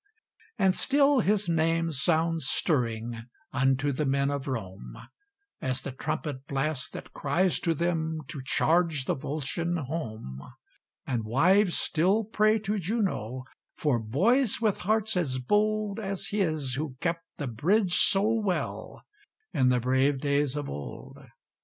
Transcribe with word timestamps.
And 0.57 0.73
still 0.73 1.19
his 1.19 1.47
name 1.47 1.91
sounds 1.91 2.47
stirring 2.47 3.21
Unto 3.53 3.91
the 3.91 4.03
men 4.03 4.31
of 4.31 4.47
Rome, 4.47 4.97
As 5.61 5.81
the 5.81 5.91
trumpet 5.91 6.47
blast 6.47 6.93
that 6.93 7.13
cries 7.13 7.59
to 7.59 7.75
them 7.75 8.21
To 8.29 8.41
charge 8.43 9.05
the 9.05 9.15
Volscian 9.15 9.77
home; 9.85 10.41
And 11.05 11.23
wives 11.23 11.77
still 11.77 12.23
pray 12.23 12.57
to 12.61 12.79
Juno 12.79 13.43
For 13.77 13.99
boys 13.99 14.59
with 14.59 14.79
hearts 14.79 15.15
as 15.15 15.37
bold 15.37 15.99
As 15.99 16.29
his 16.29 16.73
who 16.73 16.95
kept 16.99 17.23
the 17.37 17.45
bridge 17.45 17.93
so 17.93 18.23
well 18.23 19.03
In 19.53 19.69
the 19.69 19.79
brave 19.79 20.19
days 20.19 20.55
of 20.55 20.67
old. 20.67 21.15